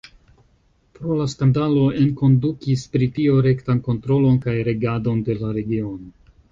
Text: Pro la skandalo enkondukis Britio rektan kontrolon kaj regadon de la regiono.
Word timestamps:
Pro 0.99 1.17
la 1.19 1.27
skandalo 1.33 1.83
enkondukis 2.05 2.87
Britio 2.97 3.39
rektan 3.49 3.87
kontrolon 3.91 4.45
kaj 4.49 4.61
regadon 4.73 5.27
de 5.31 5.43
la 5.45 5.59
regiono. 5.63 6.15